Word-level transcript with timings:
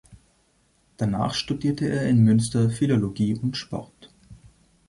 Danach 0.97 1.35
studierte 1.35 1.87
er 1.87 2.09
in 2.09 2.23
Münster 2.23 2.71
Philologie 2.71 3.35
und 3.35 3.55
Sport. 3.55 4.09